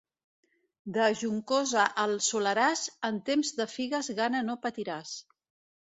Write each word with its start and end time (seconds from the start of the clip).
De 0.95 1.09
Juncosa 1.19 1.85
al 2.05 2.15
Soleràs, 2.29 2.83
en 3.13 3.23
temps 3.31 3.55
de 3.61 3.71
figues 3.79 4.13
gana 4.25 4.45
no 4.51 4.61
patiràs. 4.69 5.19